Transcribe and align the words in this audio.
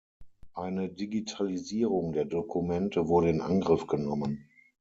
Eine 0.55 0.89
Digitalisierung 0.89 2.13
der 2.13 2.25
Dokumente 2.25 3.07
wurde 3.07 3.29
in 3.29 3.39
Angriff 3.39 3.85
genommen. 3.85 4.49